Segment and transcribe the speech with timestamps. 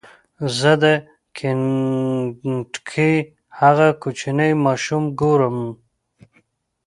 [0.57, 0.85] زه د
[1.37, 3.13] کینټکي
[3.59, 5.57] هغه کوچنی ماشوم ګورم.